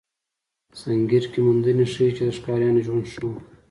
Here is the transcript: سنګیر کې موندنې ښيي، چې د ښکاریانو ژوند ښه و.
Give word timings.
سنګیر 0.79 1.23
کې 1.31 1.39
موندنې 1.45 1.85
ښيي، 1.93 2.09
چې 2.15 2.23
د 2.27 2.29
ښکاریانو 2.37 2.83
ژوند 2.85 3.05
ښه 3.11 3.21
و. 3.29 3.33